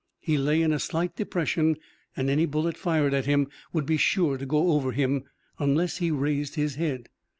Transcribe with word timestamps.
He 0.19 0.35
lay 0.35 0.63
in 0.63 0.73
a 0.73 0.79
slight 0.79 1.15
depression 1.15 1.77
and 2.17 2.27
any 2.27 2.47
bullet 2.47 2.75
fired 2.75 3.13
at 3.13 3.27
him 3.27 3.49
would 3.71 3.85
be 3.85 3.97
sure 3.97 4.35
to 4.35 4.47
go 4.47 4.71
over 4.71 4.93
him 4.93 5.25
unless 5.59 5.97
he 5.97 6.09
raised 6.09 6.55
his 6.55 6.73
head. 6.73 7.09